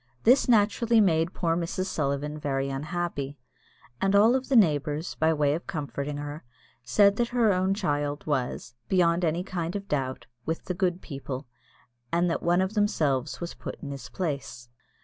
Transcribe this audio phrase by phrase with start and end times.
[0.23, 1.85] This naturally made poor Mrs.
[1.85, 3.37] Sullivan very unhappy;
[4.01, 6.43] and all the neighbours, by way of comforting her,
[6.83, 11.45] said that her own child was, beyond any kind of doubt, with the good people,
[12.11, 14.69] and that one of themselves was put in his place.